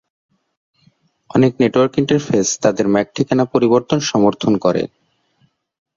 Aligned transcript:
অনেক 1.29 1.51
network 1.61 1.93
interface 1.97 2.47
তাদের 2.63 2.85
MAC 2.93 3.07
ঠিকানা 3.15 3.45
পরিবর্তন 3.53 3.99
সমর্থন 4.11 4.53
করে। 4.65 4.83